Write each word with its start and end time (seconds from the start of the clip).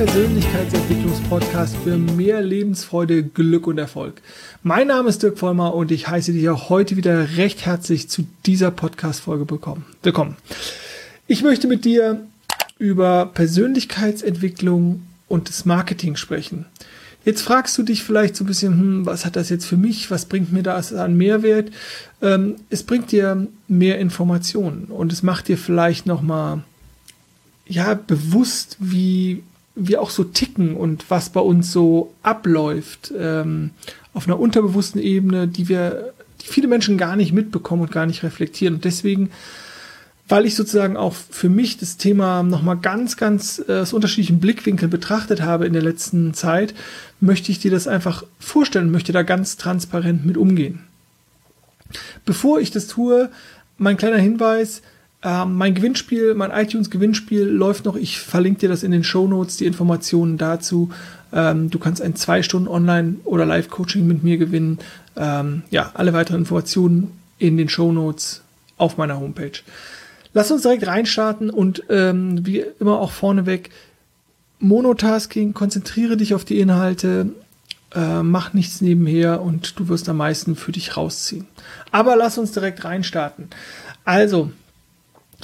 Persönlichkeitsentwicklungspodcast 0.00 1.76
für 1.76 1.98
mehr 1.98 2.40
Lebensfreude, 2.40 3.22
Glück 3.22 3.66
und 3.66 3.76
Erfolg. 3.76 4.22
Mein 4.62 4.86
Name 4.86 5.10
ist 5.10 5.22
Dirk 5.22 5.38
Vollmer 5.38 5.74
und 5.74 5.90
ich 5.90 6.08
heiße 6.08 6.32
dich 6.32 6.48
auch 6.48 6.70
heute 6.70 6.96
wieder 6.96 7.36
recht 7.36 7.66
herzlich 7.66 8.08
zu 8.08 8.24
dieser 8.46 8.70
Podcast-Folge 8.70 9.50
willkommen. 9.50 9.84
Ich 11.26 11.42
möchte 11.42 11.68
mit 11.68 11.84
dir 11.84 12.26
über 12.78 13.26
Persönlichkeitsentwicklung 13.26 15.02
und 15.28 15.50
das 15.50 15.66
Marketing 15.66 16.16
sprechen. 16.16 16.64
Jetzt 17.26 17.42
fragst 17.42 17.76
du 17.76 17.82
dich 17.82 18.02
vielleicht 18.02 18.36
so 18.36 18.44
ein 18.44 18.46
bisschen, 18.46 18.72
hm, 18.72 19.04
was 19.04 19.26
hat 19.26 19.36
das 19.36 19.50
jetzt 19.50 19.66
für 19.66 19.76
mich? 19.76 20.10
Was 20.10 20.24
bringt 20.24 20.50
mir 20.50 20.62
das 20.62 20.94
an 20.94 21.14
Mehrwert? 21.14 21.72
Ähm, 22.22 22.56
es 22.70 22.84
bringt 22.84 23.12
dir 23.12 23.48
mehr 23.68 23.98
Informationen 23.98 24.84
und 24.84 25.12
es 25.12 25.22
macht 25.22 25.48
dir 25.48 25.58
vielleicht 25.58 26.06
nochmal 26.06 26.64
ja, 27.66 27.92
bewusst, 27.92 28.78
wie 28.80 29.42
wir 29.74 30.00
auch 30.00 30.10
so 30.10 30.24
ticken 30.24 30.76
und 30.76 31.10
was 31.10 31.30
bei 31.30 31.40
uns 31.40 31.72
so 31.72 32.12
abläuft 32.22 33.12
ähm, 33.16 33.70
auf 34.12 34.26
einer 34.26 34.40
unterbewussten 34.40 35.00
Ebene, 35.00 35.46
die 35.46 35.68
wir, 35.68 36.12
die 36.40 36.46
viele 36.46 36.68
Menschen 36.68 36.98
gar 36.98 37.16
nicht 37.16 37.32
mitbekommen 37.32 37.82
und 37.82 37.92
gar 37.92 38.06
nicht 38.06 38.22
reflektieren. 38.22 38.74
Und 38.74 38.84
deswegen, 38.84 39.30
weil 40.28 40.46
ich 40.46 40.56
sozusagen 40.56 40.96
auch 40.96 41.14
für 41.14 41.48
mich 41.48 41.78
das 41.78 41.96
Thema 41.96 42.42
nochmal 42.42 42.76
ganz, 42.76 43.16
ganz 43.16 43.62
äh, 43.68 43.80
aus 43.80 43.92
unterschiedlichen 43.92 44.40
Blickwinkeln 44.40 44.90
betrachtet 44.90 45.42
habe 45.42 45.66
in 45.66 45.72
der 45.72 45.82
letzten 45.82 46.34
Zeit, 46.34 46.74
möchte 47.20 47.52
ich 47.52 47.60
dir 47.60 47.70
das 47.70 47.86
einfach 47.86 48.24
vorstellen, 48.38 48.90
möchte 48.90 49.12
da 49.12 49.22
ganz 49.22 49.56
transparent 49.56 50.26
mit 50.26 50.36
umgehen. 50.36 50.80
Bevor 52.24 52.60
ich 52.60 52.70
das 52.70 52.86
tue, 52.86 53.30
mein 53.78 53.96
kleiner 53.96 54.18
Hinweis, 54.18 54.82
ähm, 55.22 55.56
mein 55.56 55.74
Gewinnspiel, 55.74 56.34
mein 56.34 56.50
iTunes-Gewinnspiel 56.50 57.42
läuft 57.44 57.84
noch. 57.84 57.96
Ich 57.96 58.20
verlinke 58.20 58.60
dir 58.60 58.68
das 58.68 58.82
in 58.82 58.90
den 58.90 59.04
Show 59.04 59.26
Notes, 59.26 59.58
die 59.58 59.66
Informationen 59.66 60.38
dazu. 60.38 60.90
Ähm, 61.32 61.70
du 61.70 61.78
kannst 61.78 62.00
ein 62.00 62.16
zwei 62.16 62.42
Stunden 62.42 62.68
Online- 62.68 63.16
oder 63.24 63.44
Live-Coaching 63.44 64.06
mit 64.06 64.22
mir 64.22 64.38
gewinnen. 64.38 64.78
Ähm, 65.16 65.62
ja, 65.70 65.90
alle 65.94 66.12
weiteren 66.12 66.40
Informationen 66.40 67.12
in 67.38 67.56
den 67.56 67.68
Show 67.68 67.92
Notes 67.92 68.42
auf 68.78 68.96
meiner 68.96 69.20
Homepage. 69.20 69.60
Lass 70.32 70.50
uns 70.50 70.62
direkt 70.62 70.86
reinstarten 70.86 71.50
und 71.50 71.82
ähm, 71.90 72.46
wie 72.46 72.64
immer 72.78 72.98
auch 72.98 73.10
vorneweg 73.10 73.70
Monotasking, 74.60 75.54
konzentriere 75.54 76.16
dich 76.16 76.34
auf 76.34 76.44
die 76.44 76.60
Inhalte, 76.60 77.30
äh, 77.94 78.22
mach 78.22 78.52
nichts 78.52 78.80
nebenher 78.80 79.40
und 79.40 79.78
du 79.78 79.88
wirst 79.88 80.08
am 80.08 80.18
meisten 80.18 80.54
für 80.54 80.70
dich 80.70 80.96
rausziehen. 80.96 81.46
Aber 81.90 82.14
lass 82.14 82.38
uns 82.38 82.52
direkt 82.52 82.84
reinstarten. 82.84 83.48
Also, 84.04 84.52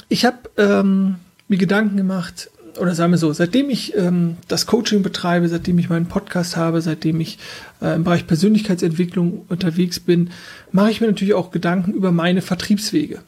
ich 0.09 0.25
habe 0.25 0.37
ähm, 0.57 1.15
mir 1.47 1.57
Gedanken 1.57 1.97
gemacht, 1.97 2.49
oder 2.79 2.93
sagen 2.93 3.11
wir 3.11 3.17
so, 3.17 3.33
seitdem 3.33 3.69
ich 3.69 3.95
ähm, 3.95 4.37
das 4.47 4.65
Coaching 4.65 5.01
betreibe, 5.01 5.49
seitdem 5.49 5.79
ich 5.79 5.89
meinen 5.89 6.07
Podcast 6.07 6.57
habe, 6.57 6.81
seitdem 6.81 7.19
ich 7.19 7.39
äh, 7.81 7.95
im 7.95 8.03
Bereich 8.03 8.27
Persönlichkeitsentwicklung 8.27 9.45
unterwegs 9.49 9.99
bin, 9.99 10.29
mache 10.71 10.91
ich 10.91 11.01
mir 11.01 11.07
natürlich 11.07 11.33
auch 11.33 11.51
Gedanken 11.51 11.93
über 11.93 12.11
meine 12.11 12.41
Vertriebswege. 12.41 13.21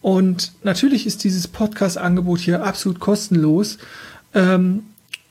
Und 0.00 0.52
natürlich 0.62 1.06
ist 1.06 1.24
dieses 1.24 1.48
Podcast-Angebot 1.48 2.38
hier 2.40 2.62
absolut 2.64 3.00
kostenlos. 3.00 3.78
Ähm, 4.32 4.84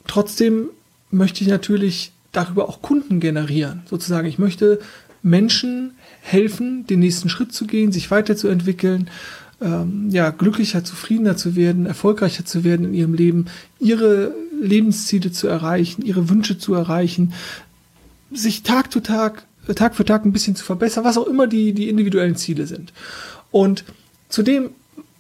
trotzdem 0.08 0.70
möchte 1.10 1.42
ich 1.44 1.50
natürlich 1.50 2.12
darüber 2.34 2.68
auch 2.68 2.82
Kunden 2.82 3.20
generieren. 3.20 3.84
Sozusagen, 3.90 4.28
ich 4.28 4.40
möchte 4.40 4.80
Menschen 5.24 5.92
helfen, 6.22 6.86
den 6.88 7.00
nächsten 7.00 7.30
Schritt 7.30 7.54
zu 7.54 7.66
gehen, 7.66 7.92
sich 7.92 8.12
weiterzuentwickeln 8.12 9.10
ähm, 9.62 10.10
ja, 10.10 10.30
glücklicher, 10.30 10.84
zufriedener 10.84 11.36
zu 11.36 11.56
werden, 11.56 11.86
erfolgreicher 11.86 12.46
zu 12.46 12.64
werden 12.64 12.88
in 12.88 12.94
ihrem 12.94 13.14
Leben, 13.14 13.46
ihre 13.80 14.34
Lebensziele 14.62 15.32
zu 15.32 15.48
erreichen, 15.48 16.04
ihre 16.04 16.30
Wünsche 16.30 16.58
zu 16.58 16.74
erreichen, 16.74 17.34
sich 18.32 18.64
Tag 18.64 18.92
zu 18.92 19.00
Tag, 19.00 19.46
Tag 19.76 19.96
für 19.96 20.06
Tag 20.06 20.26
ein 20.26 20.32
bisschen 20.32 20.56
zu 20.56 20.64
verbessern, 20.64 21.04
was 21.04 21.18
auch 21.18 21.28
immer 21.28 21.48
die, 21.48 21.74
die 21.74 21.90
individuellen 21.90 22.36
Ziele 22.36 22.68
sind. 22.68 22.94
Und 23.52 23.84
zudem 24.30 24.70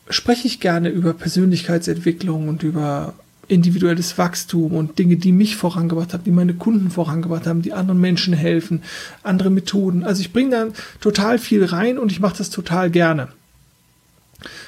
spreche 0.09 0.47
ich 0.47 0.59
gerne 0.59 0.89
über 0.89 1.13
Persönlichkeitsentwicklung 1.13 2.47
und 2.47 2.63
über 2.63 3.13
individuelles 3.47 4.17
Wachstum 4.17 4.73
und 4.73 4.99
Dinge, 4.99 5.15
die 5.15 5.31
mich 5.31 5.55
vorangebracht 5.55 6.13
haben, 6.13 6.23
die 6.23 6.31
meine 6.31 6.53
Kunden 6.53 6.91
vorangebracht 6.91 7.47
haben, 7.47 7.61
die 7.61 7.73
anderen 7.73 7.99
Menschen 7.99 8.33
helfen, 8.33 8.83
andere 9.23 9.49
Methoden. 9.49 10.03
Also 10.03 10.21
ich 10.21 10.33
bringe 10.33 10.51
da 10.51 10.67
total 10.99 11.39
viel 11.39 11.63
rein 11.63 11.97
und 11.97 12.11
ich 12.11 12.19
mache 12.19 12.37
das 12.37 12.49
total 12.49 12.91
gerne. 12.91 13.29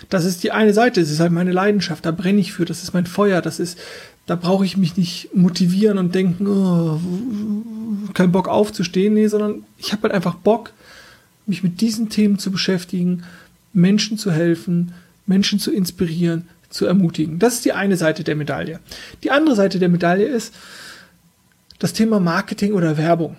Das 0.08 0.26
ist 0.26 0.44
die 0.44 0.52
eine 0.52 0.74
Seite, 0.74 1.02
es 1.02 1.12
ist 1.12 1.20
halt 1.20 1.32
meine 1.32 1.52
Leidenschaft, 1.52 2.06
da 2.06 2.12
brenne 2.12 2.40
ich 2.40 2.54
für, 2.54 2.66
das 2.66 2.84
ist 2.84 2.94
mein 2.94 3.06
Feuer, 3.06 3.42
das 3.42 3.60
ist, 3.60 3.78
da 4.26 4.36
brauche 4.36 4.64
ich 4.64 4.78
mich 4.78 4.96
nicht 4.96 5.36
motivieren 5.36 5.98
und 5.98 6.16
denken, 6.16 6.48
oh, 6.48 7.00
kein 8.14 8.32
Bock 8.32 8.48
aufzustehen, 8.48 9.14
nee, 9.14 9.28
sondern 9.28 9.64
ich 9.78 9.92
habe 9.92 10.04
halt 10.04 10.14
einfach 10.14 10.36
Bock, 10.36 10.72
mich 11.46 11.64
mit 11.64 11.82
diesen 11.82 12.10
Themen 12.10 12.40
zu 12.40 12.52
beschäftigen, 12.52 13.24
Menschen 13.74 14.18
zu 14.18 14.32
helfen, 14.32 14.94
Menschen 15.26 15.60
zu 15.60 15.72
inspirieren, 15.72 16.48
zu 16.70 16.86
ermutigen. 16.86 17.40
Das 17.40 17.56
ist 17.56 17.66
die 17.66 17.74
eine 17.74 17.98
Seite 17.98 18.24
der 18.24 18.36
Medaille. 18.36 18.80
Die 19.24 19.32
andere 19.32 19.56
Seite 19.56 19.80
der 19.80 19.90
Medaille 19.90 20.28
ist 20.28 20.54
das 21.80 21.94
Thema 21.94 22.20
Marketing 22.20 22.74
oder 22.74 22.98
Werbung. 22.98 23.38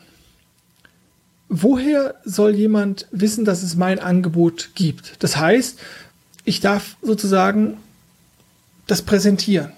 Woher 1.48 2.14
soll 2.24 2.54
jemand 2.54 3.06
wissen, 3.10 3.44
dass 3.44 3.62
es 3.62 3.76
mein 3.76 3.98
Angebot 3.98 4.70
gibt? 4.74 5.22
Das 5.22 5.36
heißt, 5.36 5.78
ich 6.44 6.60
darf 6.60 6.96
sozusagen 7.02 7.76
das 8.86 9.02
präsentieren. 9.02 9.72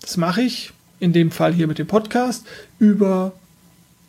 Das 0.00 0.16
mache 0.16 0.42
ich 0.42 0.72
in 1.00 1.12
dem 1.12 1.30
Fall 1.30 1.52
hier 1.52 1.66
mit 1.66 1.78
dem 1.78 1.86
Podcast 1.86 2.46
über 2.78 3.32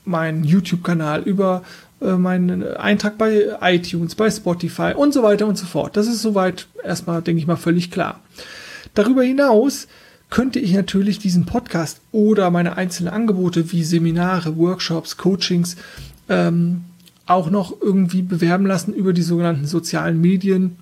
meinen 0.06 0.44
YouTube-Kanal, 0.44 1.24
über 1.24 1.64
äh, 2.02 2.14
meinen 2.14 2.64
Eintrag 2.76 3.18
bei 3.18 3.58
iTunes, 3.62 4.16
bei 4.16 4.30
Spotify 4.30 4.94
und 4.96 5.14
so 5.14 5.24
weiter 5.24 5.48
und 5.48 5.58
so 5.58 5.66
fort. 5.66 5.96
Das 5.98 6.08
ist 6.08 6.22
soweit 6.22 6.68
erstmal, 6.84 7.22
denke 7.22 7.40
ich 7.40 7.48
mal, 7.48 7.56
völlig 7.56 7.90
klar. 7.90 8.20
Darüber 8.94 9.24
hinaus 9.24 9.88
könnte 10.30 10.60
ich 10.60 10.74
natürlich 10.74 11.20
diesen 11.20 11.46
Podcast 11.46 12.02
oder 12.12 12.52
meine 12.52 12.76
einzelnen 12.76 13.14
Angebote 13.14 13.72
wie 13.72 13.84
Seminare, 13.84 14.58
Workshops, 14.58 15.18
Coachings 15.18 15.78
ähm, 16.28 16.84
auch 17.26 17.50
noch 17.50 17.82
irgendwie 17.82 18.22
bewerben 18.22 18.66
lassen 18.66 18.94
über 18.94 19.14
die 19.14 19.22
sogenannten 19.22 19.66
sozialen 19.66 20.20
Medien, 20.20 20.78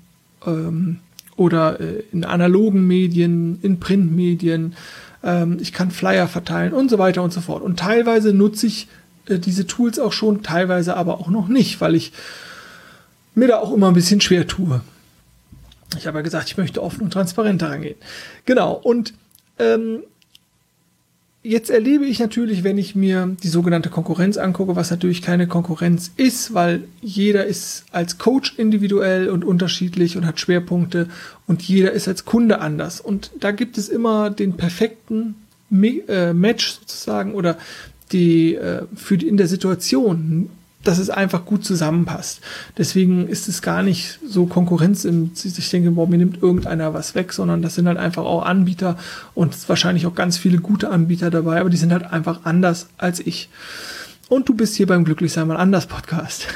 ähm, 0.46 1.00
oder 1.42 1.80
äh, 1.80 2.04
in 2.12 2.24
analogen 2.24 2.86
Medien, 2.86 3.60
in 3.62 3.80
Printmedien. 3.80 4.76
Ähm, 5.24 5.58
ich 5.60 5.74
kann 5.74 5.92
Flyer 5.92 6.28
verteilen 6.28 6.74
und 6.74 6.90
so 6.90 7.00
weiter 7.00 7.24
und 7.24 7.34
so 7.34 7.42
fort. 7.42 7.64
Und 7.64 7.80
teilweise 7.80 8.34
nutze 8.34 8.68
ich 8.68 8.88
äh, 9.26 9.40
diese 9.40 9.66
Tools 9.66 9.98
auch 9.98 10.14
schon, 10.14 10.44
teilweise 10.44 10.96
aber 10.96 11.20
auch 11.20 11.30
noch 11.30 11.48
nicht, 11.48 11.82
weil 11.82 11.96
ich 11.96 12.14
mir 13.34 13.48
da 13.48 13.58
auch 13.58 13.74
immer 13.74 13.88
ein 13.88 13.96
bisschen 13.96 14.22
schwer 14.22 14.46
tue. 14.46 14.82
Ich 15.98 16.08
habe 16.08 16.20
ja 16.20 16.22
gesagt, 16.22 16.48
ich 16.48 16.58
möchte 16.58 16.84
offen 16.84 17.02
und 17.02 17.12
transparent 17.12 17.62
daran 17.62 17.82
gehen. 17.82 17.98
Genau. 18.46 18.74
Und 18.74 19.14
ähm, 19.60 20.04
Jetzt 21.44 21.72
erlebe 21.72 22.06
ich 22.06 22.20
natürlich, 22.20 22.64
wenn 22.64 22.78
ich 22.78 22.96
mir 22.96 23.36
die 23.42 23.48
sogenannte 23.48 23.90
Konkurrenz 23.90 24.38
angucke, 24.38 24.76
was 24.76 24.92
natürlich 24.92 25.24
keine 25.24 25.48
Konkurrenz 25.48 26.12
ist, 26.16 26.54
weil 26.54 26.84
jeder 27.02 27.46
ist 27.46 27.86
als 27.92 28.20
Coach 28.20 28.60
individuell 28.60 29.28
und 29.28 29.44
unterschiedlich 29.44 30.18
und 30.18 30.28
hat 30.28 30.40
Schwerpunkte 30.40 31.08
und 31.48 31.64
jeder 31.64 31.94
ist 31.94 32.08
als 32.08 32.26
Kunde 32.26 32.60
anders. 32.60 33.02
Und 33.02 33.32
da 33.40 33.50
gibt 33.50 33.80
es 33.80 33.90
immer 33.90 34.30
den 34.30 34.54
perfekten 34.54 35.34
äh, 35.72 36.32
Match 36.34 36.74
sozusagen 36.74 37.34
oder 37.34 37.58
die 38.12 38.54
äh, 38.54 38.84
für 38.96 39.18
die, 39.18 39.28
in 39.28 39.38
der 39.38 39.48
Situation 39.48 40.50
dass 40.84 40.98
es 40.98 41.10
einfach 41.10 41.46
gut 41.46 41.64
zusammenpasst. 41.64 42.42
Deswegen 42.78 43.28
ist 43.28 43.48
es 43.48 43.62
gar 43.62 43.84
nicht 43.84 44.20
so 44.26 44.46
Konkurrenz 44.46 45.06
im, 45.06 45.32
ich 45.44 45.70
denke, 45.70 45.92
boah, 45.92 46.08
mir 46.08 46.18
nimmt 46.18 46.42
irgendeiner 46.42 46.94
was 46.94 47.14
weg, 47.14 47.34
sondern 47.34 47.62
das 47.62 47.76
sind 47.76 47.88
halt 47.88 47.98
einfach 47.98 48.24
auch 48.24 48.44
Anbieter 48.44 48.98
und 49.36 49.70
wahrscheinlich 49.70 50.08
auch 50.08 50.16
ganz 50.16 50.38
viele 50.38 50.58
gute 50.58 50.90
Anbieter 50.90 51.30
dabei, 51.30 51.60
aber 51.60 51.70
die 51.70 51.78
sind 51.78 51.92
halt 51.92 52.12
einfach 52.12 52.42
anders 52.46 52.88
als 52.98 53.20
ich. 53.20 53.50
Und 54.28 54.50
du 54.50 54.54
bist 54.54 54.76
hier 54.76 54.88
beim 54.88 55.04
Glücklichsein 55.04 55.48
mal 55.48 55.58
anders 55.58 55.88
Podcast. 55.88 56.48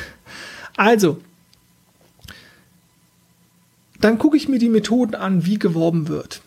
Also, 0.77 1.22
dann 4.00 4.18
gucke 4.18 4.38
ich 4.38 4.50
mir 4.50 4.60
die 4.60 4.69
Methoden 4.69 5.16
an, 5.16 5.45
wie 5.45 5.60
geworben 5.60 6.07
wird. 6.07 6.42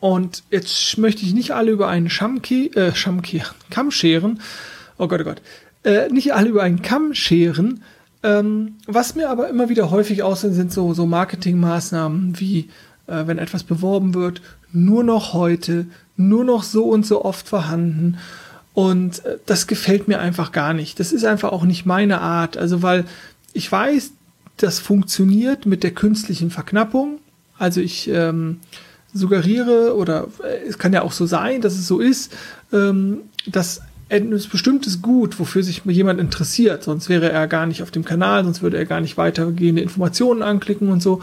Und 0.00 0.44
jetzt 0.50 0.96
möchte 0.98 1.22
ich 1.22 1.34
nicht 1.34 1.52
alle 1.52 1.72
über 1.72 1.88
einen 1.88 2.08
Schamke, 2.08 2.66
äh, 2.74 2.94
Schamke, 2.94 3.42
Kamm 3.70 3.90
scheren. 3.90 4.40
Oh 4.96 5.08
Gott, 5.08 5.20
oh 5.20 5.24
Gott 5.24 5.42
äh, 5.84 6.08
nicht 6.08 6.34
alle 6.34 6.48
über 6.48 6.62
einen 6.62 6.82
Kamm 6.82 7.14
scheren. 7.14 7.82
Ähm, 8.22 8.76
was 8.86 9.14
mir 9.14 9.30
aber 9.30 9.48
immer 9.48 9.68
wieder 9.68 9.90
häufig 9.90 10.22
aussehen, 10.22 10.54
sind 10.54 10.72
so, 10.72 10.92
so 10.92 11.06
Marketingmaßnahmen 11.06 12.40
wie, 12.40 12.68
äh, 13.06 13.26
wenn 13.26 13.38
etwas 13.38 13.62
beworben 13.62 14.14
wird, 14.14 14.42
nur 14.72 15.04
noch 15.04 15.32
heute, 15.32 15.86
nur 16.16 16.44
noch 16.44 16.62
so 16.62 16.84
und 16.86 17.06
so 17.06 17.24
oft 17.24 17.48
vorhanden. 17.48 18.18
Und 18.74 19.24
äh, 19.24 19.38
das 19.46 19.66
gefällt 19.66 20.08
mir 20.08 20.18
einfach 20.20 20.52
gar 20.52 20.74
nicht. 20.74 21.00
Das 21.00 21.12
ist 21.12 21.24
einfach 21.24 21.52
auch 21.52 21.64
nicht 21.64 21.86
meine 21.86 22.20
Art. 22.20 22.56
Also, 22.56 22.82
weil 22.82 23.04
ich 23.52 23.70
weiß, 23.70 24.12
das 24.56 24.78
funktioniert 24.78 25.66
mit 25.66 25.82
der 25.82 25.92
künstlichen 25.92 26.50
Verknappung. 26.50 27.18
Also 27.58 27.80
ich 27.80 28.08
ähm, 28.08 28.60
suggeriere 29.12 29.96
oder 29.96 30.28
äh, 30.44 30.68
es 30.68 30.78
kann 30.78 30.92
ja 30.92 31.02
auch 31.02 31.12
so 31.12 31.26
sein, 31.26 31.60
dass 31.60 31.74
es 31.74 31.86
so 31.86 32.00
ist, 32.00 32.32
ähm, 32.72 33.22
dass 33.46 33.82
ein 34.10 34.30
bestimmtes 34.30 35.02
Gut, 35.02 35.38
wofür 35.38 35.62
sich 35.62 35.82
jemand 35.84 36.20
interessiert, 36.20 36.84
sonst 36.84 37.08
wäre 37.08 37.30
er 37.30 37.46
gar 37.46 37.66
nicht 37.66 37.82
auf 37.82 37.90
dem 37.90 38.04
Kanal, 38.04 38.44
sonst 38.44 38.62
würde 38.62 38.78
er 38.78 38.86
gar 38.86 39.00
nicht 39.00 39.16
weitergehende 39.16 39.82
Informationen 39.82 40.42
anklicken 40.42 40.88
und 40.88 41.02
so, 41.02 41.20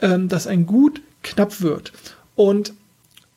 ähm, 0.00 0.28
dass 0.28 0.46
ein 0.46 0.66
Gut 0.66 1.02
knapp 1.22 1.60
wird. 1.60 1.92
Und 2.34 2.72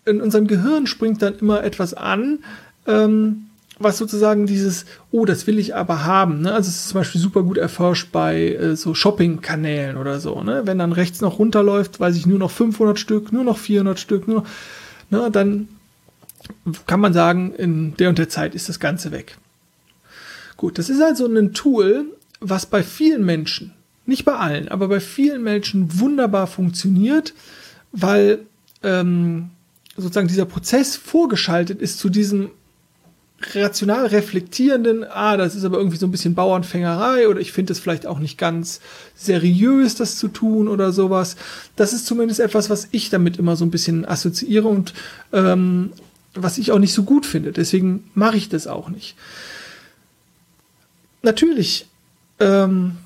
in 0.06 0.22
unserem 0.22 0.48
Gehirn 0.48 0.88
springt 0.88 1.22
dann 1.22 1.40
immer 1.40 1.64
etwas 1.64 1.94
an, 1.94 2.40
ähm, 2.88 3.46
was 3.80 3.98
sozusagen 3.98 4.46
dieses, 4.46 4.86
oh, 5.12 5.26
das 5.26 5.48
will 5.48 5.58
ich 5.58 5.76
aber 5.76 6.04
haben. 6.06 6.42
Ne? 6.42 6.54
Also 6.54 6.70
es 6.70 6.76
ist 6.76 6.90
zum 6.90 7.00
Beispiel 7.00 7.22
super 7.22 7.44
gut 7.44 7.58
erforscht 7.58 8.12
bei 8.12 8.54
äh, 8.54 8.76
so 8.76 8.94
Shopping-Kanälen 8.94 9.96
oder 9.96 10.20
so. 10.20 10.42
Ne? 10.42 10.64
Wenn 10.66 10.80
dann 10.80 10.92
rechts 10.92 11.22
noch 11.22 11.40
runterläuft, 11.40 12.00
weiß 12.00 12.16
ich 12.18 12.26
nur 12.26 12.40
noch 12.40 12.52
500 12.52 13.00
Stück, 13.00 13.32
nur 13.32 13.46
noch 13.46 13.58
400 13.58 14.00
Stück, 14.00 14.28
nur, 14.28 14.44
ne? 15.10 15.30
dann 15.32 15.70
kann 16.88 17.00
man 17.00 17.14
sagen, 17.14 17.54
in 17.56 17.96
der 17.98 18.10
und 18.10 18.18
der 18.18 18.30
Zeit 18.30 18.56
ist 18.56 18.70
das 18.70 18.80
Ganze 18.80 19.12
weg. 19.12 19.38
Gut, 20.58 20.78
das 20.78 20.90
ist 20.90 21.02
also 21.02 21.26
ein 21.26 21.54
Tool, 21.54 22.06
was 22.40 22.66
bei 22.66 22.84
vielen 22.84 23.26
Menschen, 23.26 23.74
nicht 24.06 24.26
bei 24.26 24.36
allen, 24.36 24.68
aber 24.68 24.88
bei 24.88 25.00
vielen 25.00 25.44
Menschen 25.44 26.00
wunderbar 26.00 26.48
funktioniert, 26.48 27.34
weil 27.92 28.40
ähm, 28.84 29.50
sozusagen 29.96 30.28
dieser 30.28 30.46
Prozess 30.46 30.96
vorgeschaltet 30.96 31.82
ist 31.82 32.00
zu 32.00 32.10
diesem 32.10 32.52
rational 33.54 34.08
reflektierenden, 34.08 35.06
ah, 35.10 35.38
das 35.38 35.56
ist 35.56 35.64
aber 35.64 35.78
irgendwie 35.78 35.98
so 35.98 36.06
ein 36.06 36.12
bisschen 36.12 36.36
Bauernfängerei 36.36 37.28
oder 37.28 37.40
ich 37.40 37.54
finde 37.54 37.72
es 37.72 37.80
vielleicht 37.80 38.06
auch 38.06 38.20
nicht 38.20 38.38
ganz 38.38 38.82
seriös, 39.16 39.96
das 39.96 40.18
zu 40.18 40.28
tun 40.28 40.68
oder 40.68 40.92
sowas. 40.92 41.38
Das 41.76 41.94
ist 41.94 42.06
zumindest 42.06 42.42
etwas, 42.42 42.70
was 42.70 42.90
ich 42.92 43.10
damit 43.10 43.38
immer 43.38 43.56
so 43.56 43.64
ein 43.64 43.72
bisschen 43.72 44.06
assoziiere 44.06 44.68
und 44.68 44.94
ähm, 45.32 45.92
was 46.34 46.58
ich 46.58 46.72
auch 46.72 46.80
nicht 46.80 46.94
so 46.94 47.04
gut 47.04 47.26
finde. 47.26 47.52
Deswegen 47.52 48.10
mache 48.14 48.38
ich 48.38 48.50
das 48.50 48.68
auch 48.68 48.90
nicht. 48.90 49.16
Natürlich 51.22 51.88
ähm, 52.40 52.98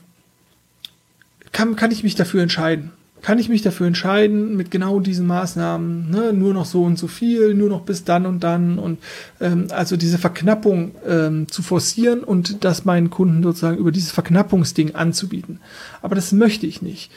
kann, 1.51 1.75
kann 1.75 1.91
ich 1.91 2.03
mich 2.03 2.15
dafür 2.15 2.41
entscheiden 2.41 2.91
kann 3.23 3.39
ich 3.39 3.47
mich 3.49 3.61
dafür 3.61 3.87
entscheiden, 3.87 4.55
mit 4.57 4.69
genau 4.69 4.99
diesen 4.99 5.25
Maßnahmen, 5.25 6.11
ne, 6.11 6.33
nur 6.33 6.53
noch 6.53 6.65
so 6.65 6.83
und 6.83 6.99
so 6.99 7.07
viel, 7.07 7.53
nur 7.55 7.69
noch 7.69 7.81
bis 7.81 8.03
dann 8.03 8.25
und 8.25 8.43
dann 8.43 8.77
und 8.77 8.99
ähm, 9.39 9.67
also 9.71 9.95
diese 9.95 10.17
Verknappung 10.17 10.91
ähm, 11.07 11.47
zu 11.47 11.63
forcieren 11.63 12.23
und 12.23 12.65
das 12.65 12.83
meinen 12.83 13.09
Kunden 13.09 13.41
sozusagen 13.41 13.77
über 13.77 13.93
dieses 13.93 14.11
Verknappungsding 14.11 14.93
anzubieten. 14.95 15.61
Aber 16.01 16.15
das 16.15 16.33
möchte 16.33 16.67
ich 16.67 16.81
nicht. 16.81 17.11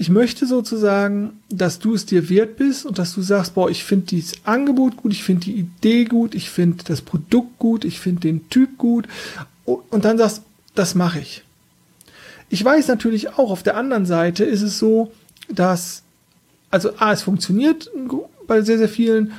Ich 0.00 0.08
möchte 0.08 0.46
sozusagen, 0.46 1.42
dass 1.50 1.78
du 1.78 1.92
es 1.92 2.06
dir 2.06 2.30
wert 2.30 2.56
bist 2.56 2.86
und 2.86 2.98
dass 2.98 3.14
du 3.14 3.20
sagst, 3.20 3.52
boah, 3.54 3.68
ich 3.68 3.84
finde 3.84 4.06
dieses 4.06 4.46
Angebot 4.46 4.96
gut, 4.96 5.12
ich 5.12 5.22
finde 5.22 5.44
die 5.44 5.52
Idee 5.52 6.04
gut, 6.06 6.34
ich 6.34 6.48
finde 6.48 6.82
das 6.84 7.02
Produkt 7.02 7.58
gut, 7.58 7.84
ich 7.84 8.00
finde 8.00 8.20
den 8.22 8.48
Typ 8.48 8.78
gut 8.78 9.06
und 9.66 10.06
dann 10.06 10.16
sagst, 10.16 10.40
das 10.74 10.94
mache 10.94 11.18
ich. 11.18 11.42
Ich 12.48 12.64
weiß 12.64 12.88
natürlich 12.88 13.36
auch, 13.36 13.50
auf 13.50 13.62
der 13.62 13.76
anderen 13.76 14.06
Seite 14.06 14.42
ist 14.42 14.62
es 14.62 14.78
so, 14.78 15.12
dass, 15.50 16.02
also 16.70 16.96
A, 16.96 17.12
es 17.12 17.20
funktioniert 17.20 17.90
bei 18.46 18.62
sehr, 18.62 18.78
sehr 18.78 18.88
vielen 18.88 19.32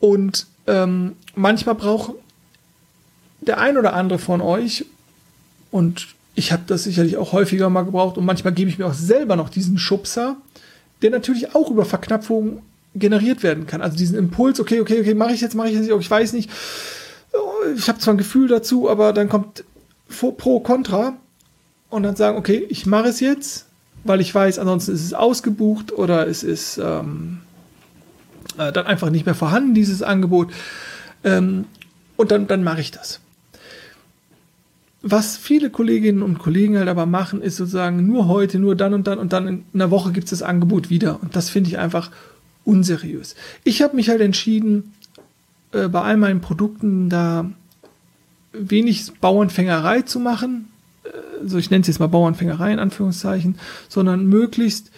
und 0.00 0.48
ähm, 0.66 1.12
manchmal 1.36 1.76
braucht 1.76 2.14
der 3.40 3.60
ein 3.60 3.78
oder 3.78 3.92
andere 3.92 4.18
von 4.18 4.40
euch 4.40 4.84
und 5.70 6.08
ich 6.38 6.52
habe 6.52 6.62
das 6.66 6.84
sicherlich 6.84 7.16
auch 7.16 7.32
häufiger 7.32 7.68
mal 7.68 7.82
gebraucht 7.82 8.16
und 8.16 8.24
manchmal 8.24 8.52
gebe 8.52 8.70
ich 8.70 8.78
mir 8.78 8.86
auch 8.86 8.94
selber 8.94 9.34
noch 9.34 9.48
diesen 9.48 9.76
Schubser, 9.76 10.36
der 11.02 11.10
natürlich 11.10 11.54
auch 11.56 11.68
über 11.68 11.84
Verknappung 11.84 12.62
generiert 12.94 13.42
werden 13.42 13.66
kann. 13.66 13.82
Also 13.82 13.96
diesen 13.96 14.16
Impuls, 14.16 14.60
okay, 14.60 14.80
okay, 14.80 15.00
okay, 15.00 15.14
mache 15.14 15.32
ich 15.32 15.40
jetzt, 15.40 15.56
mache 15.56 15.68
ich 15.68 15.74
jetzt, 15.74 15.90
ich 15.90 16.10
weiß 16.10 16.32
nicht, 16.34 16.48
ich 17.76 17.88
habe 17.88 17.98
zwar 17.98 18.14
ein 18.14 18.18
Gefühl 18.18 18.46
dazu, 18.46 18.88
aber 18.88 19.12
dann 19.12 19.28
kommt 19.28 19.64
Pro, 20.08 20.60
Contra 20.60 21.16
und 21.90 22.04
dann 22.04 22.14
sagen, 22.14 22.38
okay, 22.38 22.64
ich 22.68 22.86
mache 22.86 23.08
es 23.08 23.18
jetzt, 23.18 23.66
weil 24.04 24.20
ich 24.20 24.32
weiß, 24.32 24.60
ansonsten 24.60 24.92
ist 24.92 25.04
es 25.04 25.14
ausgebucht 25.14 25.92
oder 25.92 26.28
es 26.28 26.44
ist 26.44 26.78
ähm, 26.78 27.40
äh, 28.56 28.72
dann 28.72 28.86
einfach 28.86 29.10
nicht 29.10 29.26
mehr 29.26 29.34
vorhanden, 29.34 29.74
dieses 29.74 30.02
Angebot. 30.02 30.52
Ähm, 31.24 31.64
und 32.16 32.30
dann, 32.30 32.46
dann 32.46 32.62
mache 32.62 32.80
ich 32.80 32.92
das. 32.92 33.20
Was 35.10 35.36
viele 35.36 35.70
Kolleginnen 35.70 36.22
und 36.22 36.38
Kollegen 36.38 36.76
halt 36.76 36.88
aber 36.88 37.06
machen, 37.06 37.40
ist 37.40 37.56
sozusagen 37.56 38.06
nur 38.06 38.28
heute, 38.28 38.58
nur 38.58 38.76
dann 38.76 38.92
und 38.94 39.06
dann 39.06 39.18
und 39.18 39.32
dann 39.32 39.48
in 39.48 39.64
einer 39.72 39.90
Woche 39.90 40.12
gibt 40.12 40.24
es 40.24 40.30
das 40.30 40.42
Angebot 40.42 40.90
wieder. 40.90 41.22
Und 41.22 41.34
das 41.34 41.50
finde 41.50 41.70
ich 41.70 41.78
einfach 41.78 42.10
unseriös. 42.64 43.34
Ich 43.64 43.80
habe 43.80 43.96
mich 43.96 44.10
halt 44.10 44.20
entschieden, 44.20 44.92
äh, 45.72 45.88
bei 45.88 46.02
all 46.02 46.16
meinen 46.16 46.40
Produkten 46.40 47.08
da 47.08 47.50
wenig 48.52 49.12
Bauernfängerei 49.20 50.02
zu 50.02 50.20
machen, 50.20 50.68
so 51.44 51.58
ich 51.58 51.70
nenne 51.70 51.82
es 51.82 51.86
jetzt 51.86 52.00
mal 52.00 52.08
Bauernfängerei 52.08 52.72
in 52.72 52.78
Anführungszeichen, 52.78 53.58
sondern 53.88 54.26
möglichst, 54.26 54.90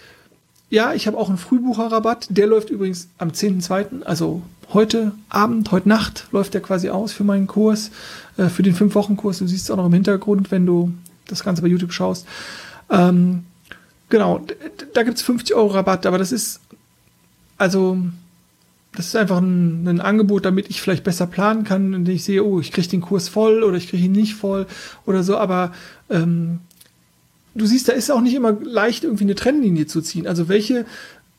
ja, 0.70 0.94
ich 0.94 1.06
habe 1.06 1.18
auch 1.18 1.28
einen 1.28 1.38
Frühbucherrabatt, 1.38 2.28
der 2.30 2.46
läuft 2.46 2.70
übrigens 2.70 3.08
am 3.18 3.30
10.2., 3.30 4.04
also 4.04 4.42
heute 4.72 5.12
Abend, 5.28 5.72
heute 5.72 5.88
Nacht 5.88 6.28
läuft 6.30 6.54
der 6.54 6.60
quasi 6.60 6.88
aus 6.90 7.12
für 7.12 7.24
meinen 7.24 7.48
Kurs, 7.48 7.90
äh, 8.36 8.48
für 8.48 8.62
den 8.62 8.74
5-Wochen-Kurs. 8.74 9.38
Du 9.38 9.48
siehst 9.48 9.64
es 9.64 9.70
auch 9.70 9.76
noch 9.76 9.86
im 9.86 9.92
Hintergrund, 9.92 10.52
wenn 10.52 10.66
du 10.66 10.92
das 11.26 11.42
Ganze 11.42 11.62
bei 11.62 11.68
YouTube 11.68 11.92
schaust. 11.92 12.26
Ähm, 12.88 13.44
genau, 14.08 14.44
da 14.94 15.02
gibt 15.02 15.16
es 15.16 15.22
50 15.22 15.56
Euro 15.56 15.68
Rabatt, 15.68 16.06
aber 16.06 16.18
das 16.18 16.30
ist, 16.30 16.60
also 17.58 17.98
das 18.92 19.06
ist 19.06 19.16
einfach 19.16 19.38
ein, 19.38 19.86
ein, 19.86 20.00
Angebot, 20.00 20.44
damit 20.44 20.68
ich 20.68 20.80
vielleicht 20.80 21.04
besser 21.04 21.26
planen 21.26 21.64
kann, 21.64 21.94
indem 21.94 22.14
ich 22.14 22.24
sehe, 22.24 22.44
oh, 22.44 22.60
ich 22.60 22.72
kriege 22.72 22.88
den 22.88 23.00
Kurs 23.00 23.28
voll 23.28 23.62
oder 23.62 23.76
ich 23.76 23.88
kriege 23.88 24.04
ihn 24.04 24.12
nicht 24.12 24.34
voll 24.34 24.66
oder 25.06 25.22
so. 25.22 25.36
Aber 25.36 25.72
ähm, 26.10 26.60
du 27.54 27.66
siehst, 27.66 27.88
da 27.88 27.92
ist 27.92 28.10
auch 28.10 28.20
nicht 28.20 28.34
immer 28.34 28.52
leicht, 28.52 29.04
irgendwie 29.04 29.24
eine 29.24 29.34
Trennlinie 29.34 29.86
zu 29.86 30.00
ziehen. 30.00 30.26
Also 30.26 30.48
welche 30.48 30.86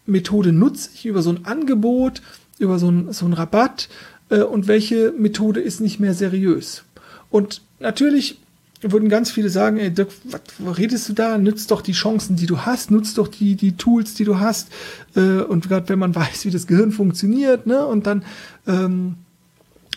Methode 0.05 0.51
nutze 0.51 0.89
ich 0.93 1.05
über 1.05 1.21
so 1.21 1.31
ein 1.31 1.45
Angebot, 1.45 2.21
über 2.59 2.79
so 2.79 2.89
ein, 2.89 3.13
so 3.13 3.25
ein 3.25 3.33
Rabatt 3.33 3.89
äh, 4.29 4.41
und 4.41 4.67
welche 4.67 5.13
Methode 5.17 5.61
ist 5.61 5.81
nicht 5.81 5.99
mehr 5.99 6.13
seriös. 6.13 6.83
Und 7.29 7.61
natürlich 7.79 8.39
würden 8.81 9.09
ganz 9.09 9.29
viele 9.31 9.49
sagen, 9.49 9.77
ey 9.77 9.91
Dirk, 9.91 10.09
was 10.23 10.77
redest 10.77 11.07
du 11.09 11.13
da? 11.13 11.37
Nutzt 11.37 11.69
doch 11.71 11.81
die 11.81 11.91
Chancen, 11.91 12.35
die 12.35 12.47
du 12.47 12.61
hast, 12.61 12.89
nutzt 12.89 13.17
doch 13.17 13.27
die, 13.27 13.55
die 13.55 13.73
Tools, 13.77 14.15
die 14.15 14.23
du 14.23 14.39
hast. 14.39 14.69
Äh, 15.15 15.41
und 15.41 15.67
gerade 15.67 15.89
wenn 15.89 15.99
man 15.99 16.15
weiß, 16.15 16.45
wie 16.45 16.51
das 16.51 16.67
Gehirn 16.67 16.91
funktioniert, 16.91 17.67
ne? 17.67 17.85
Und 17.85 18.07
dann 18.07 18.23
ähm, 18.67 19.15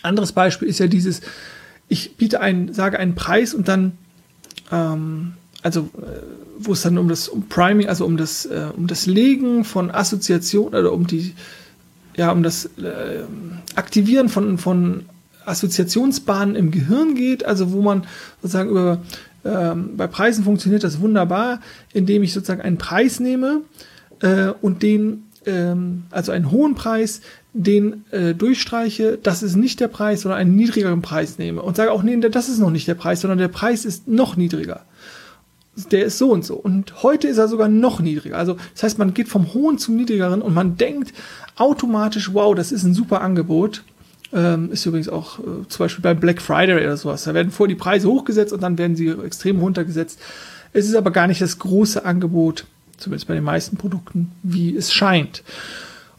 anderes 0.02 0.32
Beispiel 0.32 0.68
ist 0.68 0.80
ja 0.80 0.86
dieses, 0.86 1.22
ich 1.88 2.16
biete 2.16 2.40
einen, 2.40 2.74
sage 2.74 2.98
einen 2.98 3.14
Preis 3.14 3.54
und 3.54 3.68
dann 3.68 3.92
ähm, 4.70 5.34
also 5.64 5.88
äh, 5.96 6.20
wo 6.58 6.72
es 6.74 6.82
dann 6.82 6.98
um 6.98 7.08
das 7.08 7.26
um 7.28 7.48
Priming, 7.48 7.88
also 7.88 8.04
um 8.04 8.16
das 8.16 8.46
äh, 8.46 8.66
um 8.76 8.86
das 8.86 9.06
Legen 9.06 9.64
von 9.64 9.90
Assoziationen 9.90 10.78
oder 10.78 10.92
um 10.92 11.06
die 11.08 11.34
ja 12.16 12.30
um 12.30 12.44
das 12.44 12.66
äh, 12.78 13.24
Aktivieren 13.74 14.28
von 14.28 14.58
von 14.58 15.06
Assoziationsbahnen 15.46 16.54
im 16.54 16.70
Gehirn 16.70 17.14
geht, 17.16 17.44
also 17.44 17.72
wo 17.72 17.82
man 17.82 18.06
sozusagen 18.42 18.70
über 18.70 19.02
ähm, 19.44 19.96
bei 19.96 20.06
Preisen 20.06 20.44
funktioniert 20.44 20.84
das 20.84 21.00
wunderbar, 21.00 21.60
indem 21.92 22.22
ich 22.22 22.32
sozusagen 22.32 22.62
einen 22.62 22.78
Preis 22.78 23.18
nehme 23.18 23.62
äh, 24.20 24.50
und 24.60 24.82
den 24.82 25.24
ähm, 25.46 26.04
also 26.10 26.30
einen 26.30 26.50
hohen 26.50 26.74
Preis, 26.74 27.20
den 27.54 28.04
äh, 28.10 28.34
durchstreiche, 28.34 29.18
das 29.22 29.42
ist 29.42 29.56
nicht 29.56 29.80
der 29.80 29.88
Preis, 29.88 30.22
sondern 30.22 30.40
einen 30.40 30.56
niedrigeren 30.56 31.02
Preis 31.02 31.38
nehme 31.38 31.62
und 31.62 31.76
sage 31.76 31.92
auch, 31.92 32.02
nee, 32.02 32.16
das 32.18 32.48
ist 32.48 32.58
noch 32.58 32.70
nicht 32.70 32.88
der 32.88 32.94
Preis, 32.94 33.22
sondern 33.22 33.38
der 33.38 33.48
Preis 33.48 33.84
ist 33.84 34.08
noch 34.08 34.36
niedriger. 34.36 34.84
Der 35.90 36.04
ist 36.04 36.18
so 36.18 36.30
und 36.30 36.44
so. 36.44 36.54
Und 36.54 37.02
heute 37.02 37.26
ist 37.26 37.38
er 37.38 37.48
sogar 37.48 37.68
noch 37.68 38.00
niedriger. 38.00 38.36
Also 38.36 38.56
das 38.74 38.84
heißt, 38.84 38.98
man 38.98 39.12
geht 39.12 39.28
vom 39.28 39.54
hohen 39.54 39.78
zum 39.78 39.96
niedrigeren 39.96 40.40
und 40.42 40.54
man 40.54 40.76
denkt 40.76 41.12
automatisch, 41.56 42.32
wow, 42.32 42.54
das 42.54 42.72
ist 42.72 42.84
ein 42.84 42.94
super 42.94 43.20
Angebot. 43.20 43.82
Ähm, 44.32 44.70
ist 44.72 44.86
übrigens 44.86 45.08
auch 45.08 45.38
äh, 45.38 45.68
zum 45.68 45.78
Beispiel 45.78 46.02
beim 46.02 46.18
Black 46.18 46.40
Friday 46.40 46.76
oder 46.76 46.96
sowas. 46.96 47.24
Da 47.24 47.34
werden 47.34 47.52
vor 47.52 47.68
die 47.68 47.74
Preise 47.74 48.08
hochgesetzt 48.08 48.52
und 48.52 48.62
dann 48.62 48.78
werden 48.78 48.96
sie 48.96 49.08
extrem 49.08 49.60
runtergesetzt. 49.60 50.20
Es 50.72 50.88
ist 50.88 50.96
aber 50.96 51.12
gar 51.12 51.28
nicht 51.28 51.40
das 51.40 51.58
große 51.58 52.04
Angebot, 52.04 52.66
zumindest 52.96 53.28
bei 53.28 53.34
den 53.34 53.44
meisten 53.44 53.76
Produkten, 53.76 54.32
wie 54.42 54.76
es 54.76 54.92
scheint. 54.92 55.44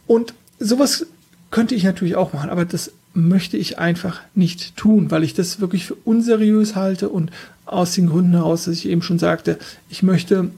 Und 0.08 0.34
sowas 0.60 1.08
könnte 1.52 1.76
ich 1.76 1.84
natürlich 1.84 2.16
auch 2.16 2.34
machen, 2.34 2.50
aber 2.50 2.66
das 2.66 2.92
möchte 3.14 3.58
ich 3.58 3.80
einfach 3.80 4.22
nicht 4.34 4.76
tun, 4.76 5.10
weil 5.12 5.24
ich 5.24 5.34
das 5.34 5.60
wirklich 5.60 5.86
für 5.86 5.96
unseriös 5.96 6.76
halte 6.76 7.10
und 7.10 7.32
aus 7.66 7.94
den 7.94 8.08
Gründen 8.08 8.34
heraus, 8.34 8.66
dass 8.66 8.76
ich 8.76 8.88
eben 8.88 9.02
schon 9.02 9.20
sagte, 9.20 9.58
ich 9.90 10.04
möchte 10.04 10.52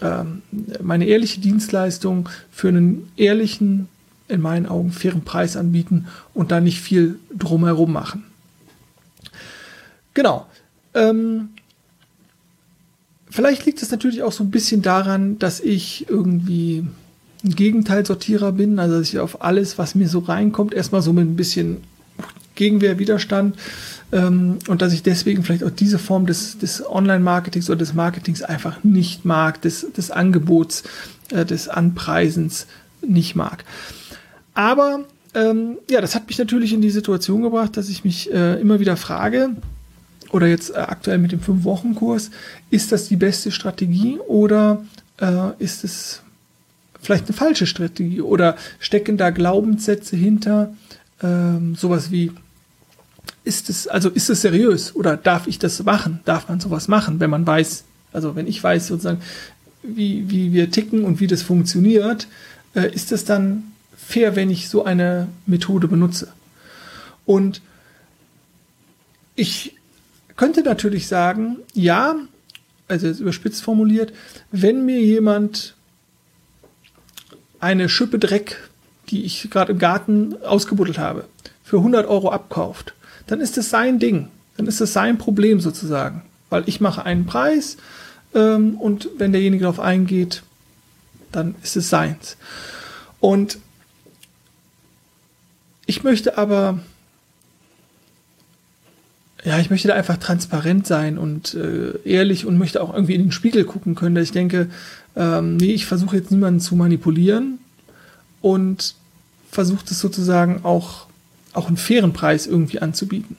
ähm, 0.00 0.42
meine 0.82 1.06
ehrliche 1.06 1.40
Dienstleistung 1.40 2.28
für 2.50 2.68
einen 2.68 3.10
ehrlichen 3.16 3.88
in 4.28 4.40
meinen 4.40 4.66
Augen 4.66 4.90
fairen 4.90 5.22
Preis 5.22 5.56
anbieten 5.56 6.06
und 6.32 6.50
da 6.50 6.60
nicht 6.60 6.80
viel 6.80 7.18
drumherum 7.36 7.92
machen. 7.92 8.24
Genau. 10.14 10.46
Ähm, 10.94 11.50
vielleicht 13.30 13.66
liegt 13.66 13.82
es 13.82 13.90
natürlich 13.90 14.22
auch 14.22 14.32
so 14.32 14.42
ein 14.44 14.50
bisschen 14.50 14.80
daran, 14.80 15.38
dass 15.38 15.60
ich 15.60 16.08
irgendwie 16.08 16.86
ein 17.44 17.50
Gegenteilsortierer 17.54 18.52
bin, 18.52 18.78
also 18.78 18.98
dass 18.98 19.08
ich 19.08 19.18
auf 19.18 19.42
alles, 19.42 19.76
was 19.76 19.94
mir 19.94 20.08
so 20.08 20.20
reinkommt, 20.20 20.72
erstmal 20.72 21.02
so 21.02 21.12
mit 21.12 21.26
ein 21.26 21.36
bisschen 21.36 21.82
Gegenwehr, 22.54 22.98
Widerstand 22.98 23.56
ähm, 24.12 24.58
und 24.68 24.82
dass 24.82 24.92
ich 24.92 25.02
deswegen 25.02 25.42
vielleicht 25.42 25.64
auch 25.64 25.70
diese 25.70 25.98
Form 25.98 26.26
des, 26.26 26.58
des 26.58 26.84
Online-Marketings 26.86 27.68
oder 27.68 27.78
des 27.78 27.94
Marketings 27.94 28.42
einfach 28.42 28.84
nicht 28.84 29.24
mag, 29.24 29.60
des, 29.62 29.92
des 29.92 30.10
Angebots, 30.10 30.84
äh, 31.30 31.44
des 31.44 31.68
Anpreisens 31.68 32.66
nicht 33.06 33.34
mag. 33.36 33.64
Aber 34.54 35.00
ähm, 35.34 35.78
ja, 35.90 36.00
das 36.00 36.14
hat 36.14 36.28
mich 36.28 36.38
natürlich 36.38 36.72
in 36.72 36.80
die 36.80 36.90
Situation 36.90 37.42
gebracht, 37.42 37.76
dass 37.76 37.88
ich 37.88 38.04
mich 38.04 38.32
äh, 38.32 38.60
immer 38.60 38.80
wieder 38.80 38.96
frage, 38.96 39.50
oder 40.34 40.48
jetzt 40.48 40.70
äh, 40.70 40.78
aktuell 40.78 41.18
mit 41.18 41.32
dem 41.32 41.40
5-Wochen-Kurs, 41.40 42.30
ist 42.70 42.92
das 42.92 43.08
die 43.08 43.16
beste 43.16 43.50
Strategie 43.50 44.18
oder 44.26 44.84
äh, 45.20 45.50
ist 45.58 45.84
es 45.84 46.22
vielleicht 47.00 47.26
eine 47.26 47.36
falsche 47.36 47.66
Strategie 47.66 48.20
oder 48.20 48.56
stecken 48.80 49.16
da 49.16 49.30
Glaubenssätze 49.30 50.16
hinter, 50.16 50.74
ähm, 51.22 51.76
sowas 51.76 52.10
wie, 52.10 52.32
ist 53.44 53.68
es, 53.68 53.86
also 53.86 54.08
ist 54.08 54.30
es 54.30 54.40
seriös 54.40 54.94
oder 54.96 55.16
darf 55.16 55.46
ich 55.46 55.58
das 55.58 55.82
machen? 55.84 56.20
Darf 56.24 56.48
man 56.48 56.60
sowas 56.60 56.88
machen, 56.88 57.20
wenn 57.20 57.30
man 57.30 57.46
weiß, 57.46 57.84
also 58.12 58.34
wenn 58.36 58.46
ich 58.46 58.62
weiß 58.62 58.86
sozusagen, 58.86 59.20
wie, 59.82 60.30
wie 60.30 60.52
wir 60.52 60.70
ticken 60.70 61.04
und 61.04 61.20
wie 61.20 61.26
das 61.26 61.42
funktioniert, 61.42 62.26
äh, 62.74 62.92
ist 62.92 63.12
es 63.12 63.24
dann 63.24 63.64
fair, 63.96 64.34
wenn 64.34 64.50
ich 64.50 64.68
so 64.68 64.84
eine 64.84 65.28
Methode 65.46 65.88
benutze? 65.88 66.32
Und 67.26 67.60
ich 69.36 69.76
könnte 70.36 70.62
natürlich 70.62 71.06
sagen, 71.06 71.58
ja, 71.74 72.16
also 72.88 73.08
überspitzt 73.08 73.62
formuliert, 73.62 74.12
wenn 74.52 74.84
mir 74.84 75.00
jemand 75.00 75.74
eine 77.60 77.88
Schippe 77.88 78.18
Dreck, 78.18 78.68
die 79.10 79.24
ich 79.24 79.48
gerade 79.50 79.72
im 79.72 79.78
Garten 79.78 80.34
ausgebuddelt 80.42 80.98
habe, 80.98 81.26
für 81.62 81.78
100 81.78 82.06
Euro 82.06 82.30
abkauft, 82.30 82.94
dann 83.26 83.40
ist 83.40 83.58
es 83.58 83.70
sein 83.70 83.98
Ding. 83.98 84.28
Dann 84.56 84.66
ist 84.66 84.80
es 84.80 84.92
sein 84.92 85.18
Problem 85.18 85.60
sozusagen. 85.60 86.22
Weil 86.50 86.64
ich 86.66 86.80
mache 86.80 87.04
einen 87.04 87.26
Preis 87.26 87.76
ähm, 88.34 88.76
und 88.76 89.08
wenn 89.18 89.32
derjenige 89.32 89.62
darauf 89.62 89.80
eingeht, 89.80 90.42
dann 91.32 91.54
ist 91.62 91.76
es 91.76 91.90
seins. 91.90 92.36
Und 93.20 93.58
ich 95.86 96.02
möchte 96.02 96.38
aber, 96.38 96.80
ja, 99.44 99.58
ich 99.58 99.70
möchte 99.70 99.88
da 99.88 99.94
einfach 99.94 100.16
transparent 100.16 100.86
sein 100.86 101.18
und 101.18 101.54
äh, 101.54 101.98
ehrlich 102.04 102.46
und 102.46 102.58
möchte 102.58 102.82
auch 102.82 102.92
irgendwie 102.94 103.14
in 103.14 103.22
den 103.22 103.32
Spiegel 103.32 103.64
gucken 103.64 103.94
können, 103.94 104.14
dass 104.14 104.24
ich 104.24 104.32
denke, 104.32 104.70
ähm, 105.16 105.56
nee, 105.56 105.72
ich 105.72 105.86
versuche 105.86 106.16
jetzt 106.16 106.30
niemanden 106.30 106.60
zu 106.60 106.76
manipulieren 106.76 107.58
und 108.40 108.94
versuche 109.50 109.84
es 109.88 110.00
sozusagen 110.00 110.64
auch, 110.64 111.06
auch 111.54 111.68
einen 111.68 111.76
fairen 111.76 112.12
Preis 112.12 112.46
irgendwie 112.46 112.80
anzubieten. 112.80 113.36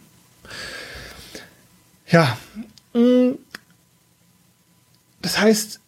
Ja, 2.07 2.38
mm, 2.93 3.31
das 5.22 5.39
heißt, 5.39 5.79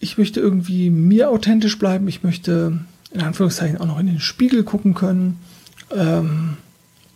ich 0.00 0.18
möchte 0.18 0.40
irgendwie 0.40 0.90
mir 0.90 1.30
authentisch 1.30 1.78
bleiben, 1.78 2.08
ich 2.08 2.22
möchte 2.22 2.78
in 3.10 3.20
Anführungszeichen 3.20 3.78
auch 3.78 3.86
noch 3.86 3.98
in 3.98 4.06
den 4.06 4.20
Spiegel 4.20 4.64
gucken 4.64 4.94
können. 4.94 5.38
Ähm, 5.90 6.56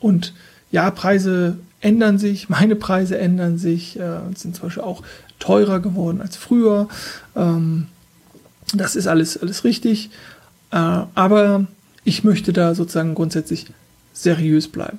und 0.00 0.32
ja, 0.70 0.90
Preise 0.90 1.58
ändern 1.80 2.18
sich, 2.18 2.48
meine 2.48 2.76
Preise 2.76 3.18
ändern 3.18 3.58
sich, 3.58 3.98
äh, 3.98 4.20
sind 4.34 4.54
zum 4.54 4.64
Beispiel 4.64 4.82
auch 4.82 5.02
teurer 5.38 5.80
geworden 5.80 6.20
als 6.20 6.37
früher. 6.37 6.88
Ähm, 7.37 7.87
das 8.75 8.96
ist 8.96 9.06
alles, 9.06 9.40
alles 9.40 9.64
richtig. 9.64 10.10
Äh, 10.70 10.76
aber 10.76 11.66
ich 12.04 12.25
möchte 12.25 12.52
da 12.52 12.75
sozusagen 12.75 13.14
grundsätzlich 13.14 13.66
seriös 14.22 14.68
bleiben. 14.68 14.98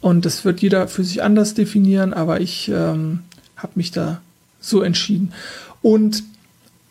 Und 0.00 0.24
das 0.24 0.44
wird 0.44 0.60
jeder 0.60 0.88
für 0.88 1.04
sich 1.04 1.22
anders 1.22 1.54
definieren, 1.54 2.14
aber 2.14 2.40
ich 2.40 2.68
ähm, 2.68 3.20
habe 3.56 3.72
mich 3.74 3.90
da 3.90 4.20
so 4.60 4.82
entschieden. 4.82 5.32
Und 5.82 6.22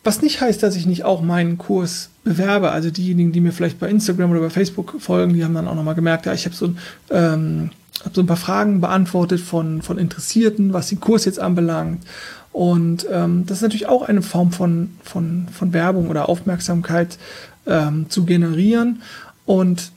was 0.04 0.22
nicht 0.22 0.40
heißt, 0.40 0.62
dass 0.62 0.76
ich 0.76 0.86
nicht 0.86 1.04
auch 1.04 1.20
meinen 1.22 1.58
Kurs 1.58 2.10
bewerbe. 2.22 2.70
Also 2.70 2.90
diejenigen, 2.90 3.32
die 3.32 3.40
mir 3.40 3.52
vielleicht 3.52 3.78
bei 3.78 3.88
Instagram 3.88 4.30
oder 4.30 4.40
bei 4.40 4.50
Facebook 4.50 4.96
folgen, 5.00 5.34
die 5.34 5.44
haben 5.44 5.54
dann 5.54 5.66
auch 5.66 5.74
nochmal 5.74 5.94
gemerkt, 5.94 6.26
ja, 6.26 6.32
ich 6.32 6.44
habe 6.44 6.54
so, 6.54 6.74
ähm, 7.10 7.70
hab 8.04 8.14
so 8.14 8.20
ein 8.20 8.26
paar 8.26 8.36
Fragen 8.36 8.80
beantwortet 8.80 9.40
von, 9.40 9.82
von 9.82 9.98
Interessierten, 9.98 10.72
was 10.72 10.88
den 10.88 11.00
Kurs 11.00 11.24
jetzt 11.24 11.40
anbelangt. 11.40 12.04
Und 12.52 13.06
ähm, 13.10 13.44
das 13.46 13.58
ist 13.58 13.62
natürlich 13.62 13.88
auch 13.88 14.02
eine 14.02 14.22
Form 14.22 14.52
von, 14.52 14.90
von, 15.02 15.48
von 15.52 15.72
Werbung 15.72 16.08
oder 16.08 16.28
Aufmerksamkeit 16.28 17.18
ähm, 17.66 18.06
zu 18.08 18.24
generieren. 18.24 19.02
Und 19.44 19.90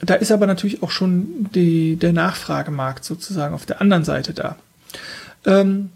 da 0.00 0.14
ist 0.14 0.30
aber 0.30 0.46
natürlich 0.46 0.82
auch 0.82 0.90
schon 0.90 1.48
die, 1.54 1.96
der 1.96 2.12
Nachfragemarkt 2.12 3.04
sozusagen 3.04 3.54
auf 3.54 3.66
der 3.66 3.80
anderen 3.80 4.04
Seite 4.04 4.32
da. 4.32 4.56
Ähm, 5.44 5.90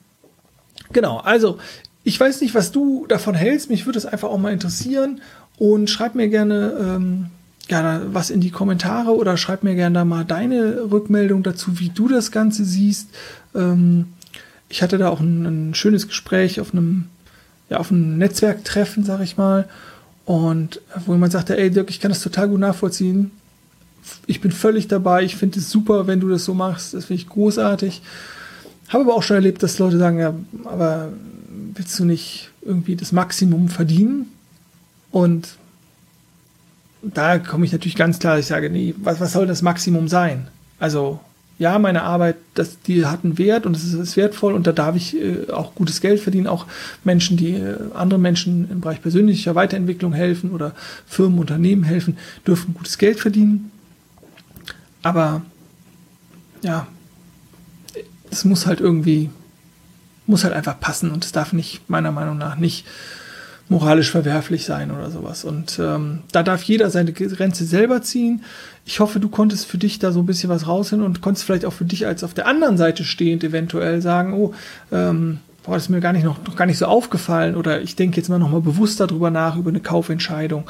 genau, 0.93 1.19
also 1.19 1.59
ich 2.05 2.19
weiß 2.19 2.41
nicht, 2.41 2.55
was 2.55 2.73
du 2.73 3.07
davon 3.07 3.35
hältst. 3.35 3.71
Mich 3.71 3.87
würde 3.87 3.99
es 3.99 4.07
einfach 4.07 4.29
auch 4.29 4.39
mal 4.39 4.53
interessieren. 4.53 5.21
Und 5.59 5.89
schreib 5.91 6.15
mir 6.15 6.29
gerne 6.29 6.75
ähm, 6.81 7.27
ja, 7.69 8.03
was 8.13 8.31
in 8.31 8.41
die 8.41 8.51
Kommentare 8.51 9.15
oder 9.15 9.37
schreib 9.37 9.63
mir 9.63 9.75
gerne 9.75 9.95
da 9.95 10.05
mal 10.05 10.25
deine 10.25 10.91
Rückmeldung 10.91 11.43
dazu, 11.43 11.79
wie 11.79 11.91
du 11.91 12.09
das 12.09 12.33
Ganze 12.33 12.65
siehst. 12.65 13.09
Ähm, 13.55 14.09
ich 14.69 14.83
hatte 14.83 14.99
da 14.99 15.09
auch 15.11 15.21
ein, 15.21 15.71
ein, 15.71 15.75
schönes 15.75 16.09
Gespräch 16.09 16.61
auf 16.61 16.73
einem, 16.73 17.07
ja, 17.71 17.77
auf 17.79 17.91
einem 17.91 18.19
Netzwerktreffen, 18.19 19.05
sag 19.05 19.21
ich 19.21 19.37
mal. 19.37 19.69
Und 20.25 20.81
wo 21.07 21.13
jemand 21.13 21.33
sagte, 21.33 21.57
ey 21.57 21.71
Dirk, 21.71 21.91
ich 21.91 22.01
kann 22.01 22.11
das 22.11 22.23
total 22.23 22.49
gut 22.49 22.61
nachvollziehen. 22.61 23.31
Ich 24.27 24.41
bin 24.41 24.51
völlig 24.51 24.89
dabei. 24.89 25.23
Ich 25.23 25.37
finde 25.37 25.59
es 25.59 25.71
super, 25.71 26.07
wenn 26.07 26.21
du 26.21 26.29
das 26.29 26.45
so 26.45 26.55
machst. 26.55 26.95
Das 26.95 27.07
finde 27.07 27.23
ich 27.23 27.29
großartig. 27.29 28.03
Habe 28.89 29.05
aber 29.05 29.15
auch 29.15 29.23
schon 29.23 29.37
erlebt, 29.37 29.63
dass 29.63 29.79
Leute 29.79 29.99
sagen, 29.99 30.19
ja, 30.19 30.35
aber 30.65 31.13
willst 31.75 31.99
du 31.99 32.05
nicht 32.05 32.51
irgendwie 32.63 32.97
das 32.97 33.13
Maximum 33.13 33.69
verdienen? 33.69 34.27
Und 35.11 35.57
da 37.03 37.39
komme 37.39 37.65
ich 37.65 37.73
natürlich 37.73 37.97
ganz 37.97 38.19
klar, 38.19 38.39
ich 38.39 38.47
sage, 38.47 38.71
nee, 38.71 38.95
was, 38.99 39.21
was 39.21 39.33
soll 39.33 39.47
das 39.47 39.63
Maximum 39.63 40.09
sein? 40.09 40.49
Also 40.79 41.21
ja, 41.59 41.79
meine 41.79 42.03
Arbeit, 42.03 42.37
das, 42.55 42.81
die 42.83 43.05
hat 43.07 43.25
einen 43.25 43.39
Wert 43.39 43.67
und 43.67 43.77
es 43.77 43.85
ist, 43.85 43.95
ist, 43.95 44.17
wertvoll 44.17 44.55
und 44.55 44.67
da 44.67 44.73
darf 44.73 44.97
ich 44.97 45.17
äh, 45.17 45.51
auch 45.51 45.75
gutes 45.75 46.01
Geld 46.01 46.21
verdienen. 46.21 46.47
Auch 46.47 46.67
Menschen, 47.05 47.37
die 47.37 47.55
äh, 47.55 47.77
andere 47.95 48.19
Menschen 48.19 48.71
im 48.71 48.81
Bereich 48.81 49.03
persönlicher 49.03 49.55
Weiterentwicklung 49.55 50.13
helfen 50.13 50.51
oder 50.51 50.75
Firmen, 51.07 51.39
Unternehmen 51.39 51.85
helfen, 51.85 52.19
dürfen 52.47 52.75
gutes 52.75 52.99
Geld 52.99 53.21
verdienen. 53.21 53.72
Aber 55.03 55.43
ja, 56.63 56.87
es 58.31 58.45
muss 58.45 58.67
halt 58.67 58.81
irgendwie, 58.81 59.31
muss 60.27 60.45
halt 60.45 60.55
einfach 60.55 60.79
passen 60.79 61.11
und 61.11 61.25
es 61.25 61.33
darf 61.33 61.53
nicht, 61.53 61.89
meiner 61.91 62.13
Meinung 62.13 62.39
nach, 62.39 62.57
nicht 62.57 62.87
moralisch 63.69 64.11
verwerflich 64.11 64.65
sein 64.65 64.91
oder 64.91 65.11
sowas. 65.11 65.45
Und 65.45 65.79
ähm, 65.79 66.21
da 66.31 66.43
darf 66.43 66.63
jeder 66.63 66.91
seine 66.91 67.13
Grenze 67.13 67.65
selber 67.65 68.03
ziehen. 68.03 68.43
Ich 68.85 69.01
hoffe, 69.01 69.19
du 69.19 69.29
konntest 69.29 69.67
für 69.67 69.79
dich 69.79 69.99
da 69.99 70.13
so 70.13 70.21
ein 70.21 70.27
bisschen 70.27 70.51
was 70.51 70.67
rausholen 70.67 71.05
und 71.05 71.21
konntest 71.21 71.47
vielleicht 71.47 71.65
auch 71.65 71.73
für 71.73 71.85
dich 71.85 72.07
als 72.07 72.23
auf 72.23 72.35
der 72.35 72.47
anderen 72.47 72.77
Seite 72.77 73.05
stehend 73.05 73.45
eventuell 73.45 74.03
sagen, 74.03 74.35
oh, 74.35 74.53
ähm, 74.93 75.41
boah, 75.65 75.75
das 75.75 75.85
ist 75.85 75.89
mir 75.89 76.01
gar 76.01 76.13
nicht 76.13 76.25
noch, 76.25 76.45
noch 76.45 76.57
gar 76.57 76.67
nicht 76.67 76.79
so 76.79 76.87
aufgefallen 76.87 77.57
oder 77.57 77.81
ich 77.81 77.97
denke 77.97 78.17
jetzt 78.17 78.29
mal 78.29 78.39
noch 78.39 78.51
mal 78.51 78.61
bewusst 78.61 79.01
darüber 79.01 79.31
nach, 79.31 79.57
über 79.57 79.71
eine 79.71 79.81
Kaufentscheidung 79.81 80.65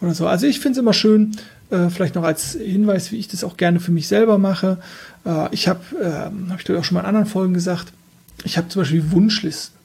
oder 0.00 0.14
so. 0.14 0.26
Also 0.26 0.46
ich 0.46 0.60
finde 0.60 0.78
es 0.78 0.82
immer 0.82 0.92
schön, 0.92 1.36
äh, 1.70 1.90
vielleicht 1.90 2.14
noch 2.14 2.24
als 2.24 2.52
Hinweis, 2.52 3.12
wie 3.12 3.16
ich 3.16 3.28
das 3.28 3.44
auch 3.44 3.56
gerne 3.56 3.80
für 3.80 3.92
mich 3.92 4.08
selber 4.08 4.38
mache. 4.38 4.78
Äh, 5.24 5.52
ich 5.52 5.68
habe, 5.68 5.80
äh, 6.00 6.50
habe 6.50 6.56
ich 6.58 6.64
dir 6.64 6.78
auch 6.78 6.84
schon 6.84 6.94
mal 6.94 7.00
in 7.00 7.06
anderen 7.06 7.26
Folgen 7.26 7.54
gesagt, 7.54 7.92
ich 8.44 8.56
habe 8.56 8.68
zum 8.68 8.82
Beispiel 8.82 9.10
Wunschlisten. 9.12 9.78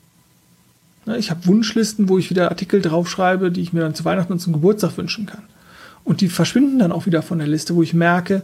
Ne, 1.06 1.18
ich 1.18 1.30
habe 1.30 1.46
Wunschlisten, 1.46 2.10
wo 2.10 2.18
ich 2.18 2.30
wieder 2.30 2.50
Artikel 2.50 2.82
draufschreibe, 2.82 3.51
die 3.51 3.62
ich 3.62 3.74
mir 3.74 3.82
dann 3.82 3.96
zu 3.96 4.06
Weihnachten 4.06 4.34
und 4.34 4.39
zum 4.39 4.54
Geburtstag 4.54 4.98
wünschen 4.98 5.25
kann. 5.25 5.44
Und 6.04 6.22
die 6.22 6.30
verschwinden 6.30 6.80
dann 6.80 6.92
auch 6.92 7.06
wieder 7.06 7.22
von 7.22 7.39
der 7.39 7.48
Liste, 7.48 7.75
wo 7.75 7.84
ich 7.84 7.94
merke, 7.94 8.44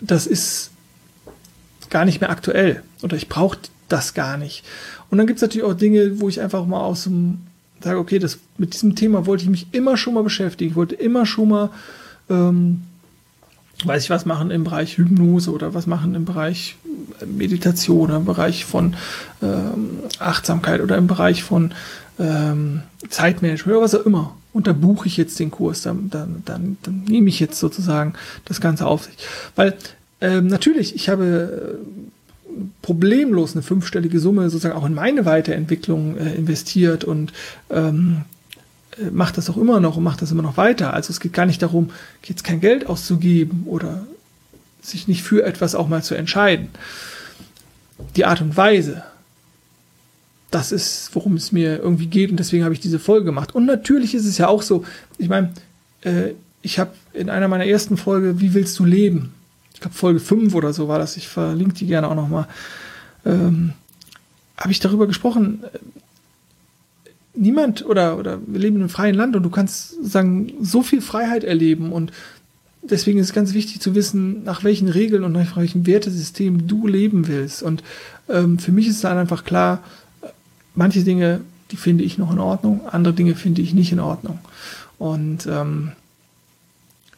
das 0.00 0.26
ist 0.26 0.70
gar 1.90 2.04
nicht 2.04 2.20
mehr 2.20 2.30
aktuell 2.30 2.82
oder 3.02 3.16
ich 3.16 3.28
brauche 3.28 3.58
das 3.88 4.14
gar 4.14 4.36
nicht. 4.36 4.64
Und 5.10 5.18
dann 5.18 5.26
gibt 5.26 5.38
es 5.38 5.42
natürlich 5.42 5.66
auch 5.66 5.74
Dinge, 5.74 6.20
wo 6.20 6.28
ich 6.28 6.40
einfach 6.40 6.66
mal 6.66 6.80
aus 6.80 7.04
dem 7.04 7.38
sage, 7.82 7.98
okay, 7.98 8.18
das, 8.18 8.38
mit 8.58 8.74
diesem 8.74 8.94
Thema 8.94 9.26
wollte 9.26 9.44
ich 9.44 9.50
mich 9.50 9.66
immer 9.72 9.96
schon 9.96 10.14
mal 10.14 10.22
beschäftigen. 10.22 10.70
Ich 10.70 10.76
wollte 10.76 10.94
immer 10.94 11.26
schon 11.26 11.48
mal, 11.48 11.70
ähm, 12.32 12.82
weiß 13.84 14.04
ich 14.04 14.10
was 14.10 14.26
machen 14.26 14.50
im 14.50 14.64
Bereich 14.64 14.96
Hypnose 14.96 15.50
oder 15.50 15.74
was 15.74 15.86
machen 15.86 16.14
im 16.14 16.24
Bereich 16.24 16.76
Meditation 17.26 18.10
oder 18.10 18.16
im 18.16 18.24
Bereich 18.24 18.64
von 18.64 18.94
ähm, 19.42 19.90
Achtsamkeit 20.18 20.80
oder 20.80 20.96
im 20.96 21.06
Bereich 21.06 21.42
von 21.42 21.72
ähm, 22.18 22.82
Zeitmanagement 23.08 23.76
oder 23.76 23.84
was 23.84 23.94
auch 23.94 24.06
immer. 24.06 24.36
Und 24.52 24.66
da 24.66 24.72
buche 24.72 25.06
ich 25.06 25.16
jetzt 25.16 25.38
den 25.40 25.50
Kurs, 25.50 25.82
dann, 25.82 26.10
dann, 26.10 26.42
dann, 26.44 26.76
dann 26.82 27.04
nehme 27.04 27.28
ich 27.28 27.40
jetzt 27.40 27.58
sozusagen 27.58 28.14
das 28.44 28.60
Ganze 28.60 28.86
auf 28.86 29.04
sich. 29.04 29.14
Weil 29.56 29.74
ähm, 30.20 30.46
natürlich, 30.46 30.94
ich 30.94 31.08
habe 31.08 31.78
äh, 31.80 32.52
problemlos 32.82 33.54
eine 33.54 33.62
fünfstellige 33.62 34.20
Summe 34.20 34.50
sozusagen 34.50 34.76
auch 34.76 34.86
in 34.86 34.94
meine 34.94 35.24
Weiterentwicklung 35.24 36.18
äh, 36.18 36.34
investiert 36.34 37.04
und 37.04 37.32
ähm, 37.70 38.18
äh, 38.18 38.31
macht 39.10 39.38
das 39.38 39.50
auch 39.50 39.56
immer 39.56 39.80
noch 39.80 39.96
und 39.96 40.04
macht 40.04 40.22
das 40.22 40.30
immer 40.30 40.42
noch 40.42 40.56
weiter. 40.56 40.94
Also 40.94 41.10
es 41.10 41.20
geht 41.20 41.32
gar 41.32 41.46
nicht 41.46 41.62
darum, 41.62 41.90
jetzt 42.24 42.44
kein 42.44 42.60
Geld 42.60 42.86
auszugeben 42.86 43.64
oder 43.66 44.06
sich 44.82 45.08
nicht 45.08 45.22
für 45.22 45.44
etwas 45.44 45.74
auch 45.74 45.88
mal 45.88 46.02
zu 46.02 46.14
entscheiden. 46.14 46.68
Die 48.16 48.24
Art 48.24 48.40
und 48.40 48.56
Weise, 48.56 49.04
das 50.50 50.72
ist, 50.72 51.10
worum 51.14 51.34
es 51.34 51.52
mir 51.52 51.78
irgendwie 51.78 52.06
geht 52.06 52.30
und 52.30 52.36
deswegen 52.36 52.64
habe 52.64 52.74
ich 52.74 52.80
diese 52.80 52.98
Folge 52.98 53.24
gemacht. 53.24 53.54
Und 53.54 53.64
natürlich 53.66 54.14
ist 54.14 54.26
es 54.26 54.38
ja 54.38 54.48
auch 54.48 54.62
so, 54.62 54.84
ich 55.18 55.28
meine, 55.28 55.52
äh, 56.02 56.32
ich 56.62 56.78
habe 56.78 56.92
in 57.12 57.30
einer 57.30 57.48
meiner 57.48 57.66
ersten 57.66 57.96
Folge, 57.96 58.40
wie 58.40 58.54
willst 58.54 58.78
du 58.78 58.84
leben? 58.84 59.32
Ich 59.74 59.80
glaube 59.80 59.96
Folge 59.96 60.20
5 60.20 60.54
oder 60.54 60.72
so 60.72 60.88
war 60.88 60.98
das, 60.98 61.16
ich 61.16 61.28
verlinke 61.28 61.74
die 61.74 61.86
gerne 61.86 62.08
auch 62.08 62.14
nochmal, 62.14 62.46
ähm, 63.24 63.72
habe 64.56 64.72
ich 64.72 64.80
darüber 64.80 65.06
gesprochen, 65.06 65.64
niemand 67.34 67.84
oder, 67.84 68.18
oder 68.18 68.38
wir 68.46 68.60
leben 68.60 68.76
in 68.76 68.82
einem 68.82 68.88
freien 68.90 69.14
Land 69.14 69.36
und 69.36 69.42
du 69.42 69.50
kannst 69.50 70.04
sagen, 70.04 70.52
so 70.60 70.82
viel 70.82 71.00
Freiheit 71.00 71.44
erleben 71.44 71.92
und 71.92 72.12
deswegen 72.82 73.18
ist 73.18 73.26
es 73.26 73.32
ganz 73.32 73.54
wichtig 73.54 73.80
zu 73.80 73.94
wissen, 73.94 74.44
nach 74.44 74.64
welchen 74.64 74.88
Regeln 74.88 75.24
und 75.24 75.32
nach 75.32 75.56
welchem 75.56 75.86
Wertesystem 75.86 76.66
du 76.66 76.86
leben 76.86 77.28
willst. 77.28 77.62
Und 77.62 77.82
ähm, 78.28 78.58
für 78.58 78.72
mich 78.72 78.88
ist 78.88 79.04
dann 79.04 79.18
einfach 79.18 79.44
klar, 79.44 79.82
manche 80.74 81.04
Dinge, 81.04 81.40
die 81.70 81.76
finde 81.76 82.04
ich 82.04 82.18
noch 82.18 82.32
in 82.32 82.38
Ordnung, 82.38 82.82
andere 82.90 83.14
Dinge 83.14 83.34
finde 83.34 83.62
ich 83.62 83.72
nicht 83.72 83.92
in 83.92 84.00
Ordnung. 84.00 84.38
Und 84.98 85.46
ähm, 85.46 85.92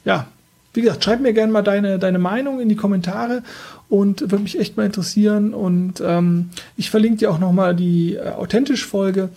ja, 0.04 0.26
wie 0.74 0.82
gesagt, 0.82 1.04
schreib 1.04 1.20
mir 1.20 1.32
gerne 1.32 1.52
mal 1.52 1.62
deine, 1.62 1.98
deine 1.98 2.18
Meinung 2.18 2.60
in 2.60 2.68
die 2.68 2.76
Kommentare 2.76 3.42
und 3.88 4.20
würde 4.22 4.40
mich 4.40 4.58
echt 4.58 4.76
mal 4.76 4.86
interessieren. 4.86 5.54
Und 5.54 6.02
ähm, 6.04 6.50
ich 6.76 6.90
verlinke 6.90 7.18
dir 7.18 7.30
auch 7.30 7.38
nochmal 7.38 7.76
die 7.76 8.14
äh, 8.14 8.30
Authentisch-Folge 8.30 9.30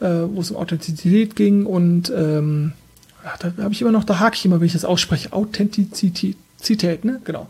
äh, 0.00 0.06
wo 0.06 0.40
es 0.40 0.50
um 0.50 0.56
Authentizität 0.56 1.36
ging 1.36 1.66
und 1.66 2.12
ähm, 2.14 2.72
da 3.40 3.52
habe 3.62 3.72
ich 3.72 3.80
immer 3.80 3.92
noch, 3.92 4.04
da 4.04 4.20
hake 4.20 4.36
ich 4.36 4.44
immer, 4.44 4.60
wenn 4.60 4.66
ich 4.66 4.74
das 4.74 4.84
ausspreche, 4.84 5.32
Authentizität, 5.32 6.36
ne? 7.04 7.20
Genau. 7.24 7.48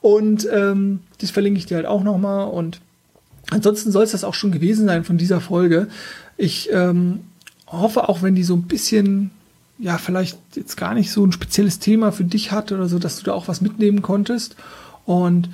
Und 0.00 0.48
ähm, 0.52 1.00
das 1.20 1.30
verlinke 1.30 1.58
ich 1.58 1.66
dir 1.66 1.76
halt 1.76 1.86
auch 1.86 2.02
nochmal 2.02 2.48
und 2.48 2.80
ansonsten 3.50 3.92
soll 3.92 4.04
es 4.04 4.12
das 4.12 4.24
auch 4.24 4.34
schon 4.34 4.50
gewesen 4.50 4.86
sein 4.86 5.04
von 5.04 5.18
dieser 5.18 5.40
Folge. 5.40 5.88
Ich 6.36 6.70
ähm, 6.72 7.20
hoffe 7.68 8.08
auch, 8.08 8.22
wenn 8.22 8.34
die 8.34 8.42
so 8.42 8.54
ein 8.54 8.62
bisschen 8.62 9.30
ja, 9.82 9.98
vielleicht 9.98 10.38
jetzt 10.54 10.76
gar 10.76 10.94
nicht 10.94 11.10
so 11.10 11.26
ein 11.26 11.32
spezielles 11.32 11.80
Thema 11.80 12.12
für 12.12 12.24
dich 12.24 12.52
hat 12.52 12.70
oder 12.70 12.88
so, 12.88 13.00
dass 13.00 13.18
du 13.18 13.24
da 13.24 13.32
auch 13.32 13.48
was 13.48 13.60
mitnehmen 13.60 14.00
konntest. 14.00 14.54
Und 15.04 15.48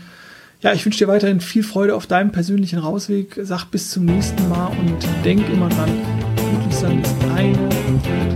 ja, 0.61 0.73
ich 0.73 0.85
wünsche 0.85 0.99
dir 0.99 1.09
weiterhin 1.09 1.41
viel 1.41 1.62
Freude 1.62 1.95
auf 1.95 2.07
deinem 2.07 2.33
persönlichen 2.33 2.79
Rausweg. 2.79 3.38
Sag 3.43 3.67
bis 3.67 3.91
zum 3.91 4.05
nächsten 4.05 4.49
Mal 4.49 4.67
und 4.67 5.25
denk 5.25 5.49
immer 5.49 5.69
dran, 5.69 5.91
glücklich 6.37 6.75
sein 6.75 7.00
ist 7.00 7.15
eine 7.35 8.27